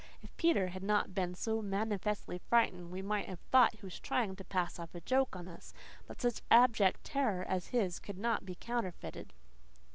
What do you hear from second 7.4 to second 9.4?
as his could not be counterfeited.